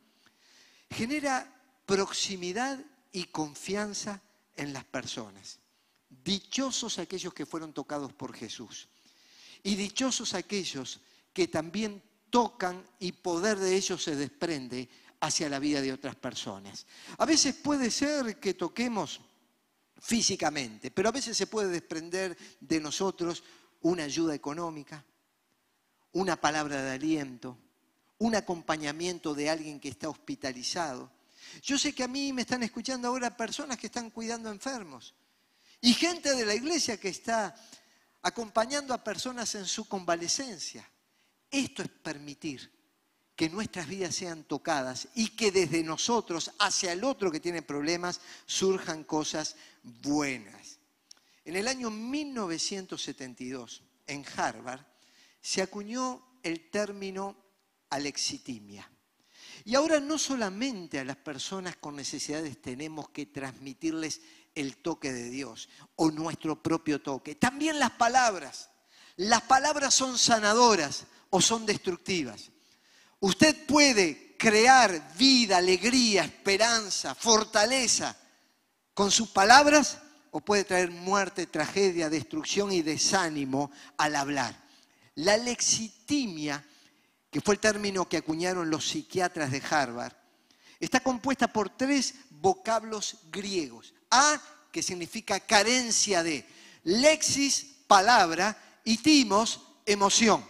[0.91, 1.60] Genera
[1.91, 2.79] proximidad
[3.11, 4.23] y confianza
[4.55, 5.59] en las personas.
[6.09, 8.89] Dichosos aquellos que fueron tocados por Jesús.
[9.65, 11.01] Y dichosos aquellos
[11.33, 12.01] que también
[12.31, 16.87] tocan y poder de ellos se desprende hacia la vida de otras personas.
[17.19, 19.21] A veces puede ser que toquemos
[20.01, 23.43] físicamente, pero a veces se puede desprender de nosotros
[23.81, 25.05] una ayuda económica,
[26.13, 27.59] una palabra de aliento,
[28.19, 31.11] un acompañamiento de alguien que está hospitalizado,
[31.63, 35.15] yo sé que a mí me están escuchando ahora personas que están cuidando enfermos
[35.81, 37.55] y gente de la iglesia que está
[38.23, 40.89] acompañando a personas en su convalecencia.
[41.51, 42.71] Esto es permitir
[43.35, 48.21] que nuestras vidas sean tocadas y que desde nosotros hacia el otro que tiene problemas
[48.45, 50.79] surjan cosas buenas.
[51.47, 54.85] En el año 1972, en Harvard,
[55.41, 57.35] se acuñó el término
[57.89, 58.91] alexitimia.
[59.65, 64.21] Y ahora no solamente a las personas con necesidades tenemos que transmitirles
[64.55, 68.71] el toque de Dios o nuestro propio toque, también las palabras.
[69.17, 72.51] Las palabras son sanadoras o son destructivas.
[73.21, 78.17] Usted puede crear vida, alegría, esperanza, fortaleza
[78.95, 79.99] con sus palabras
[80.31, 84.57] o puede traer muerte, tragedia, destrucción y desánimo al hablar.
[85.17, 86.65] La lexitimia
[87.31, 90.15] que fue el término que acuñaron los psiquiatras de Harvard,
[90.81, 93.95] está compuesta por tres vocablos griegos.
[94.11, 94.41] A,
[94.73, 96.47] que significa carencia de,
[96.85, 100.45] lexis, palabra, y timos, emoción.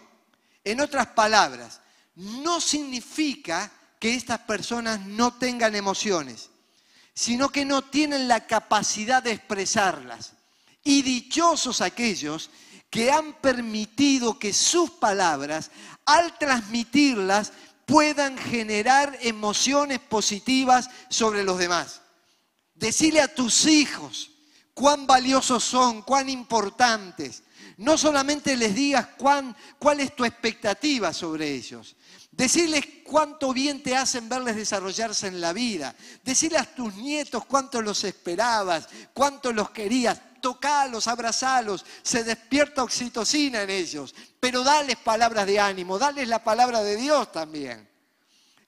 [0.65, 1.81] En otras palabras,
[2.15, 6.51] no significa que estas personas no tengan emociones,
[7.15, 10.33] sino que no tienen la capacidad de expresarlas.
[10.83, 12.51] Y dichosos aquellos
[12.91, 15.71] que han permitido que sus palabras,
[16.05, 17.53] al transmitirlas,
[17.87, 22.03] puedan generar emociones positivas sobre los demás.
[22.75, 24.31] Decirle a tus hijos
[24.75, 27.43] cuán valiosos son, cuán importantes.
[27.77, 31.97] No solamente les digas cuán, cuál es tu expectativa sobre ellos.
[32.31, 35.95] Decirles cuánto bien te hacen verles desarrollarse en la vida.
[36.25, 40.21] Decirle a tus nietos cuánto los esperabas, cuánto los querías.
[40.41, 44.15] Tocalos, abrazalos, se despierta oxitocina en ellos.
[44.39, 47.89] Pero dales palabras de ánimo, dales la palabra de Dios también.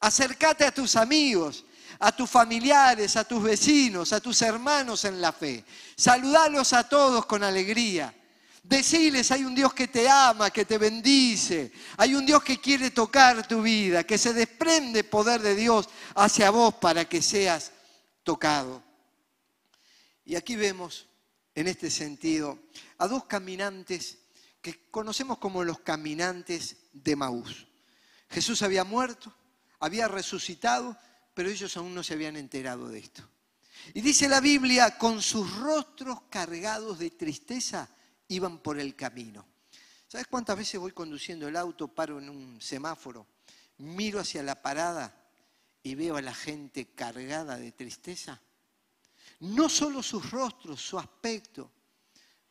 [0.01, 1.65] Acércate a tus amigos,
[2.01, 5.65] a tus familiares, a tus vecinos, a tus hermanos en la fe.
[5.97, 8.13] Saludalos a todos con alegría.
[8.63, 11.73] Deciles, hay un Dios que te ama, que te bendice.
[11.97, 16.51] Hay un Dios que quiere tocar tu vida, que se desprende poder de Dios hacia
[16.51, 17.73] vos para que seas
[18.23, 18.83] tocado.
[20.25, 21.07] Y aquí vemos,
[21.55, 22.59] en este sentido,
[22.99, 24.19] a dos caminantes
[24.61, 27.67] que conocemos como los caminantes de Maús.
[28.31, 29.35] Jesús había muerto,
[29.81, 30.97] había resucitado,
[31.35, 33.29] pero ellos aún no se habían enterado de esto.
[33.95, 37.89] Y dice la Biblia, con sus rostros cargados de tristeza,
[38.29, 39.47] iban por el camino.
[40.07, 43.27] ¿Sabes cuántas veces voy conduciendo el auto, paro en un semáforo,
[43.79, 45.19] miro hacia la parada
[45.83, 48.41] y veo a la gente cargada de tristeza?
[49.43, 51.71] No solo sus rostros, su aspecto.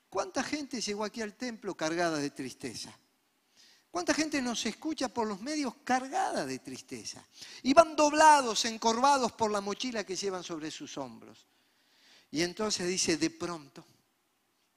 [0.10, 2.94] ¿Cuánta gente llegó aquí al templo cargada de tristeza?
[3.90, 7.26] ¿Cuánta gente nos escucha por los medios cargada de tristeza?
[7.64, 11.48] Y van doblados, encorvados por la mochila que llevan sobre sus hombros.
[12.30, 13.86] Y entonces dice, de pronto,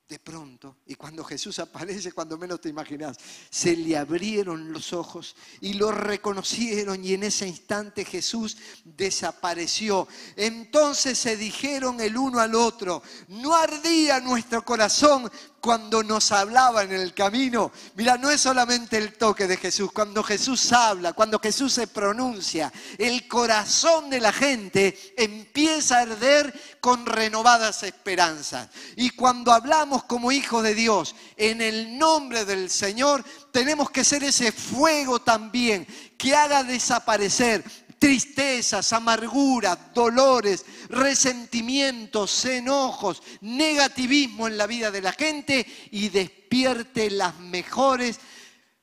[0.08, 3.16] de pronto, y cuando Jesús aparece, cuando menos te imaginas,
[3.48, 10.06] se le abrieron los ojos y lo reconocieron y en ese instante Jesús desapareció.
[10.36, 15.30] Entonces se dijeron el uno al otro, no ardía nuestro corazón
[15.64, 17.72] cuando nos hablaba en el camino.
[17.94, 22.70] Mira, no es solamente el toque de Jesús, cuando Jesús habla, cuando Jesús se pronuncia,
[22.98, 28.68] el corazón de la gente empieza a arder con renovadas esperanzas.
[28.96, 34.22] Y cuando hablamos como hijos de Dios en el nombre del Señor, tenemos que ser
[34.22, 35.86] ese fuego también
[36.18, 37.64] que haga desaparecer
[38.04, 47.40] tristezas, amarguras, dolores, resentimientos, enojos, negativismo en la vida de la gente y despierte las
[47.40, 48.20] mejores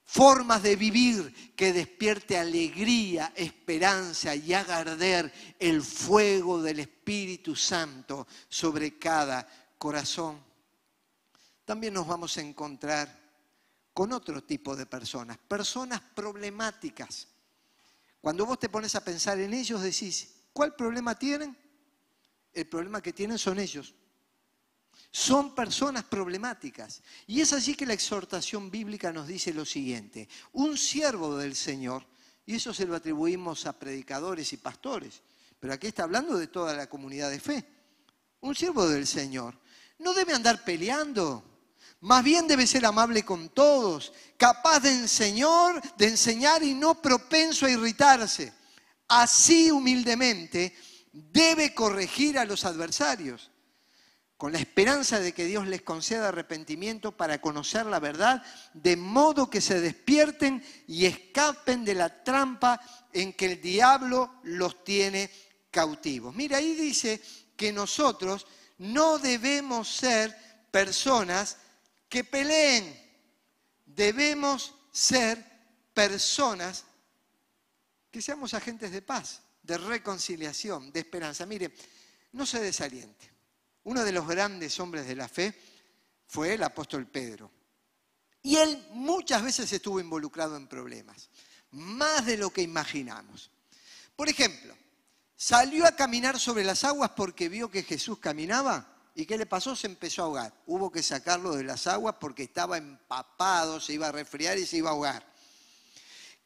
[0.03, 8.25] formas de vivir, que despierte alegría, esperanza y haga arder el fuego del Espíritu Santo
[8.49, 10.43] sobre cada corazón.
[11.63, 13.21] También nos vamos a encontrar
[13.93, 17.27] con otro tipo de personas, personas problemáticas
[18.21, 21.57] cuando vos te pones a pensar en ellos, decís, ¿cuál problema tienen?
[22.53, 23.95] El problema que tienen son ellos.
[25.09, 27.01] Son personas problemáticas.
[27.25, 30.29] Y es así que la exhortación bíblica nos dice lo siguiente.
[30.53, 32.05] Un siervo del Señor,
[32.45, 35.21] y eso se lo atribuimos a predicadores y pastores,
[35.59, 37.65] pero aquí está hablando de toda la comunidad de fe.
[38.41, 39.59] Un siervo del Señor
[39.99, 41.50] no debe andar peleando,
[42.01, 47.67] más bien debe ser amable con todos, capaz de enseñar, de enseñar y no propenso
[47.67, 48.51] a irritarse.
[49.07, 50.75] Así humildemente
[51.11, 53.51] debe corregir a los adversarios,
[54.35, 58.41] con la esperanza de que Dios les conceda arrepentimiento para conocer la verdad,
[58.73, 62.81] de modo que se despierten y escapen de la trampa
[63.13, 65.29] en que el diablo los tiene
[65.69, 66.33] cautivos.
[66.33, 67.21] Mira, ahí dice
[67.55, 68.47] que nosotros
[68.79, 70.35] no debemos ser
[70.71, 71.57] personas
[72.11, 72.93] que peleen.
[73.85, 75.43] Debemos ser
[75.93, 76.83] personas
[78.11, 81.45] que seamos agentes de paz, de reconciliación, de esperanza.
[81.45, 81.73] Mire,
[82.33, 83.31] no se desaliente.
[83.85, 85.57] Uno de los grandes hombres de la fe
[86.27, 87.49] fue el apóstol Pedro.
[88.43, 91.29] Y él muchas veces estuvo involucrado en problemas,
[91.71, 93.51] más de lo que imaginamos.
[94.17, 94.75] Por ejemplo,
[95.37, 99.75] salió a caminar sobre las aguas porque vio que Jesús caminaba ¿Y qué le pasó?
[99.75, 100.53] Se empezó a ahogar.
[100.65, 104.77] Hubo que sacarlo de las aguas porque estaba empapado, se iba a resfriar y se
[104.77, 105.31] iba a ahogar.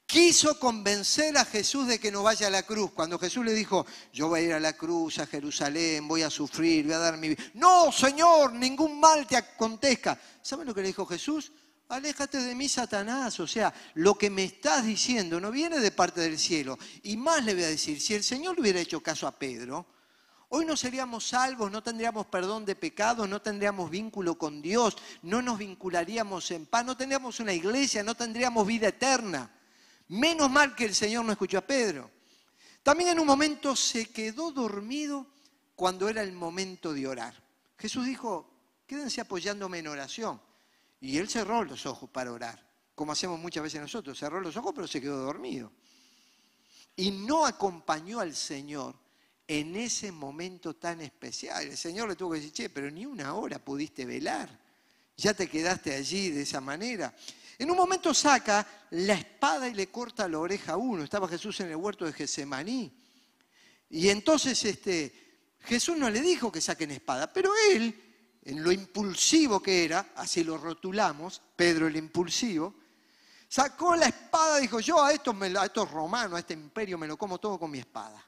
[0.08, 2.92] Quiso convencer a Jesús de que no vaya a la cruz.
[2.92, 6.30] Cuando Jesús le dijo, yo voy a ir a la cruz, a Jerusalén, voy a
[6.30, 7.44] sufrir, voy a dar mi vida.
[7.56, 10.20] No, Señor, ningún mal te acontezca.
[10.42, 11.52] ¿Saben lo que le dijo Jesús?
[11.90, 13.40] Aléjate de mí, Satanás.
[13.40, 16.78] O sea, lo que me estás diciendo no viene de parte del cielo.
[17.02, 19.88] Y más le voy a decir, si el Señor le hubiera hecho caso a Pedro,
[20.50, 25.42] Hoy no seríamos salvos, no tendríamos perdón de pecados, no tendríamos vínculo con Dios, no
[25.42, 29.52] nos vincularíamos en paz, no tendríamos una iglesia, no tendríamos vida eterna.
[30.08, 32.12] Menos mal que el Señor no escuchó a Pedro.
[32.84, 35.26] También en un momento se quedó dormido
[35.76, 37.34] cuando era el momento de orar.
[37.78, 38.50] Jesús dijo,
[38.86, 40.40] quédense apoyándome en oración.
[41.02, 44.18] Y él cerró los ojos para orar, como hacemos muchas veces nosotros.
[44.18, 45.72] Cerró los ojos pero se quedó dormido.
[46.96, 48.96] Y no acompañó al Señor
[49.48, 51.66] en ese momento tan especial.
[51.66, 54.50] El Señor le tuvo que decir, che, pero ni una hora pudiste velar.
[55.18, 57.16] Ya te quedaste allí de esa manera.
[57.58, 61.04] En un momento saca la espada y le corta la oreja a uno.
[61.04, 62.92] Estaba Jesús en el huerto de Getsemaní.
[63.90, 65.26] Y entonces este,
[65.62, 67.96] Jesús no le dijo que saquen espada, pero él,
[68.44, 72.76] en lo impulsivo que era, así lo rotulamos, Pedro el impulsivo,
[73.48, 77.08] sacó la espada y dijo, yo a estos, a estos romanos, a este imperio me
[77.08, 78.26] lo como todo con mi espada.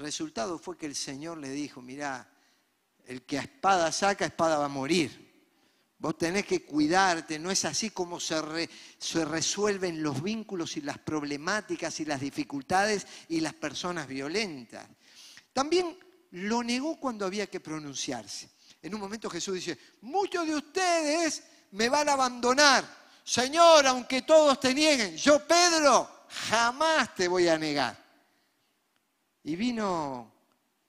[0.00, 2.26] Resultado fue que el Señor le dijo, mira,
[3.04, 5.28] el que a espada saca, espada va a morir.
[5.98, 10.96] Vos tenés que cuidarte, no es así como se, se, resuelven los vínculos y las
[10.96, 14.88] problemáticas y las dificultades y las personas violentas.
[15.52, 15.98] También
[16.30, 18.48] lo negó cuando había que pronunciarse.
[18.80, 21.42] En un momento Jesús dice, muchos de ustedes
[21.72, 22.84] me van a abandonar.
[23.22, 27.99] Señor, aunque todos te nieguen, yo Pedro jamás te voy a negar.
[29.42, 30.32] Y vino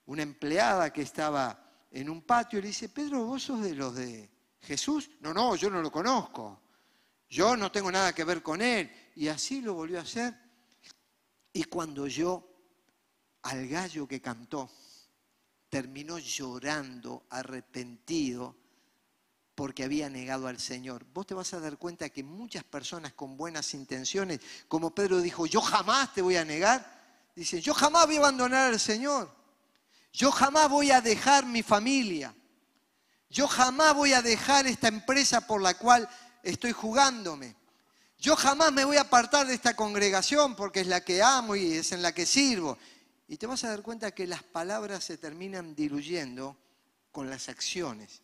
[0.06, 3.94] una empleada que estaba en un patio y le dice, Pedro, vos sos de los
[3.94, 4.30] de
[4.60, 6.60] Jesús, no, no, yo no lo conozco.
[7.28, 8.90] Yo no tengo nada que ver con él.
[9.16, 10.34] Y así lo volvió a hacer.
[11.52, 12.48] Y cuando yo
[13.42, 14.70] al gallo que cantó,
[15.68, 18.56] terminó llorando, arrepentido,
[19.54, 21.04] porque había negado al Señor.
[21.12, 25.46] Vos te vas a dar cuenta que muchas personas con buenas intenciones, como Pedro dijo,
[25.46, 27.01] yo jamás te voy a negar,
[27.34, 29.34] dicen, yo jamás voy a abandonar al Señor.
[30.12, 32.34] Yo jamás voy a dejar mi familia.
[33.30, 36.08] Yo jamás voy a dejar esta empresa por la cual
[36.42, 37.56] estoy jugándome.
[38.18, 41.72] Yo jamás me voy a apartar de esta congregación porque es la que amo y
[41.72, 42.78] es en la que sirvo.
[43.26, 46.56] Y te vas a dar cuenta que las palabras se terminan diluyendo
[47.10, 48.22] con las acciones.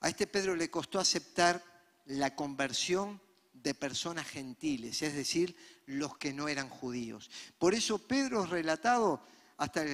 [0.00, 1.62] A este Pedro le costó aceptar
[2.06, 3.20] la conversión
[3.52, 5.56] de personas gentiles, es decir,
[5.86, 7.30] los que no eran judíos.
[7.58, 9.20] Por eso Pedro es relatado
[9.56, 9.84] hasta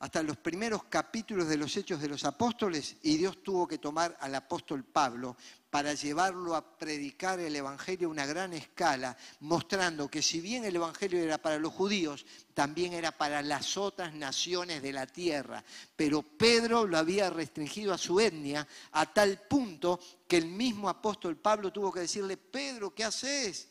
[0.00, 4.16] hasta los primeros capítulos de los Hechos de los Apóstoles y Dios tuvo que tomar
[4.20, 5.36] al apóstol Pablo
[5.68, 10.74] para llevarlo a predicar el Evangelio a una gran escala, mostrando que si bien el
[10.74, 12.24] Evangelio era para los judíos,
[12.54, 15.62] también era para las otras naciones de la tierra.
[15.94, 21.36] Pero Pedro lo había restringido a su etnia a tal punto que el mismo apóstol
[21.36, 23.69] Pablo tuvo que decirle, Pedro, ¿qué haces?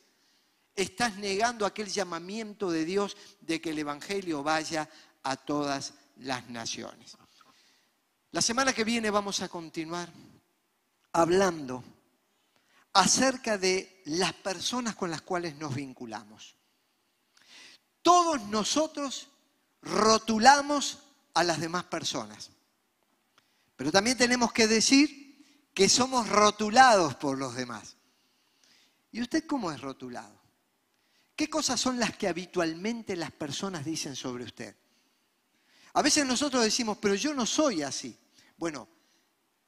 [0.80, 4.90] Estás negando aquel llamamiento de Dios de que el Evangelio vaya
[5.24, 7.18] a todas las naciones.
[8.32, 10.10] La semana que viene vamos a continuar
[11.12, 11.84] hablando
[12.94, 16.56] acerca de las personas con las cuales nos vinculamos.
[18.02, 19.28] Todos nosotros
[19.82, 21.00] rotulamos
[21.34, 22.52] a las demás personas,
[23.76, 27.98] pero también tenemos que decir que somos rotulados por los demás.
[29.12, 30.39] ¿Y usted cómo es rotulado?
[31.40, 34.76] ¿Qué cosas son las que habitualmente las personas dicen sobre usted?
[35.94, 38.20] A veces nosotros decimos, pero yo no soy así.
[38.58, 38.90] Bueno,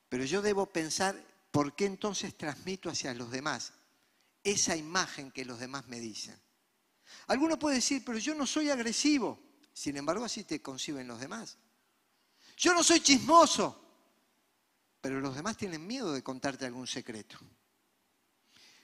[0.10, 1.16] pero yo debo pensar
[1.50, 3.72] por qué entonces transmito hacia los demás
[4.44, 6.38] esa imagen que los demás me dicen.
[7.28, 9.40] Alguno puede decir, pero yo no soy agresivo.
[9.72, 11.58] Sin embargo, así te conciben los demás.
[12.58, 13.82] Yo no soy chismoso,
[15.00, 17.38] pero los demás tienen miedo de contarte algún secreto.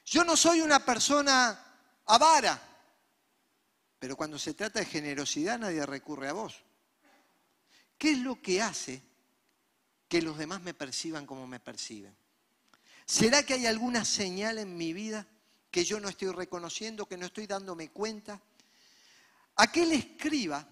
[0.05, 1.65] Yo no soy una persona
[2.05, 2.75] avara,
[3.99, 6.63] pero cuando se trata de generosidad nadie recurre a vos.
[7.97, 9.01] ¿Qué es lo que hace
[10.07, 12.15] que los demás me perciban como me perciben?
[13.05, 15.25] ¿Será que hay alguna señal en mi vida
[15.71, 18.41] que yo no estoy reconociendo, que no estoy dándome cuenta?
[19.55, 20.67] Aquel escriba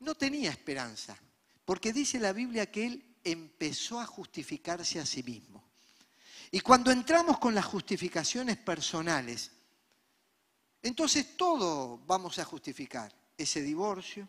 [0.00, 1.16] no tenía esperanza,
[1.64, 5.64] porque dice la Biblia que él empezó a justificarse a sí mismo.
[6.50, 9.52] Y cuando entramos con las justificaciones personales,
[10.82, 13.14] entonces todo vamos a justificar.
[13.36, 14.28] Ese divorcio,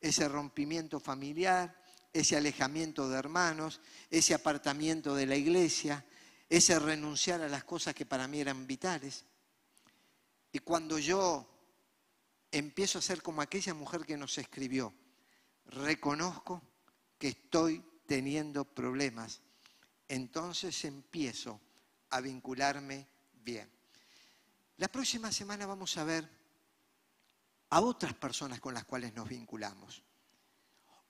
[0.00, 6.04] ese rompimiento familiar, ese alejamiento de hermanos, ese apartamiento de la iglesia,
[6.48, 9.24] ese renunciar a las cosas que para mí eran vitales.
[10.52, 11.48] Y cuando yo
[12.50, 14.92] empiezo a ser como aquella mujer que nos escribió,
[15.66, 16.62] reconozco
[17.18, 19.40] que estoy teniendo problemas,
[20.08, 21.60] entonces empiezo
[22.10, 23.70] a vincularme bien.
[24.80, 26.26] La próxima semana vamos a ver
[27.68, 30.02] a otras personas con las cuales nos vinculamos.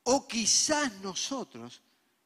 [0.03, 1.81] O quizás nosotros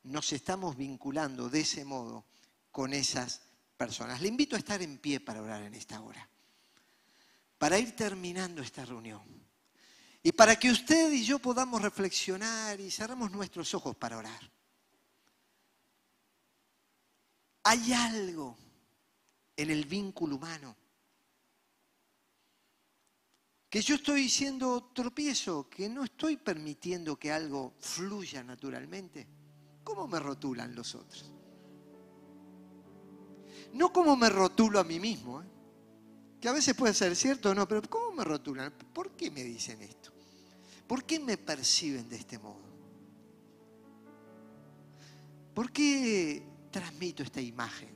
[0.04, 2.24] nos estamos vinculando de ese modo
[2.70, 3.42] con esas
[3.76, 4.22] personas.
[4.22, 6.26] Le invito a estar en pie para orar en esta hora,
[7.58, 9.22] para ir terminando esta reunión.
[10.22, 14.50] Y para que usted y yo podamos reflexionar y cerramos nuestros ojos para orar.
[17.64, 18.56] Hay algo
[19.54, 20.83] en el vínculo humano
[23.74, 29.26] que yo estoy siendo tropiezo, que no estoy permitiendo que algo fluya naturalmente.
[29.82, 31.28] ¿Cómo me rotulan los otros?
[33.72, 35.46] No como me rotulo a mí mismo, ¿eh?
[36.40, 38.72] que a veces puede ser cierto o no, pero ¿cómo me rotulan?
[38.92, 40.12] ¿Por qué me dicen esto?
[40.86, 42.62] ¿Por qué me perciben de este modo?
[45.52, 47.92] ¿Por qué transmito esta imagen?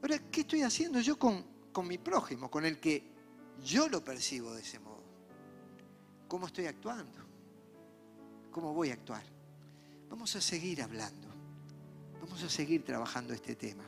[0.00, 3.17] Ahora, ¿qué estoy haciendo yo con, con mi prójimo, con el que
[3.62, 5.02] yo lo percibo de ese modo?
[6.28, 7.18] ¿Cómo estoy actuando?
[8.50, 9.22] ¿Cómo voy a actuar?
[10.10, 11.28] Vamos a seguir hablando.
[12.20, 13.84] Vamos a seguir trabajando este tema.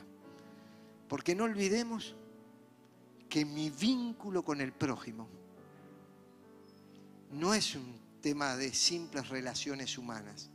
[1.07, 2.15] Porque no olvidemos
[3.29, 5.27] que mi vínculo con el prójimo
[7.31, 10.49] no es un tema de simples relaciones humanas.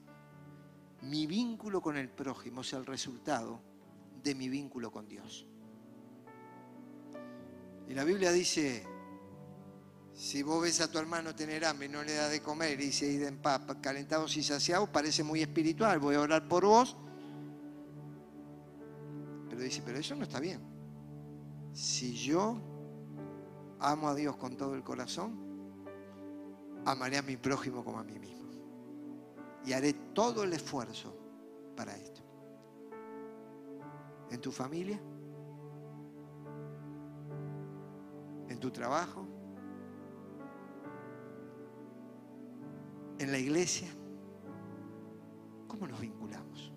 [1.02, 3.60] Mi vínculo con el prójimo es el resultado
[4.22, 5.46] de mi vínculo con Dios.
[7.88, 8.84] Y la Biblia dice,
[10.16, 12.90] si vos ves a tu hermano tener hambre y no le das de comer y
[12.90, 16.96] se en paz, calentados y saciados, parece muy espiritual, voy a orar por vos
[19.56, 20.60] pero dice, pero eso no está bien.
[21.72, 22.58] Si yo
[23.80, 25.34] amo a Dios con todo el corazón,
[26.84, 28.50] amaré a mi prójimo como a mí mismo.
[29.64, 31.16] Y haré todo el esfuerzo
[31.74, 32.20] para esto.
[34.30, 35.00] En tu familia,
[38.50, 39.26] en tu trabajo,
[43.18, 43.88] en la iglesia,
[45.66, 46.72] ¿cómo nos vinculamos?